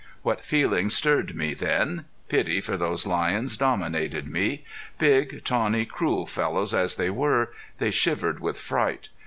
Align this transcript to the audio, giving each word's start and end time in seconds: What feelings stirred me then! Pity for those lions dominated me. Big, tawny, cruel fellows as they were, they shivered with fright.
What 0.23 0.43
feelings 0.43 0.95
stirred 0.95 1.35
me 1.35 1.53
then! 1.53 2.05
Pity 2.27 2.59
for 2.59 2.75
those 2.75 3.05
lions 3.05 3.55
dominated 3.55 4.25
me. 4.27 4.63
Big, 4.97 5.43
tawny, 5.43 5.85
cruel 5.85 6.25
fellows 6.25 6.73
as 6.73 6.95
they 6.95 7.11
were, 7.11 7.51
they 7.77 7.91
shivered 7.91 8.39
with 8.39 8.57
fright. 8.57 9.09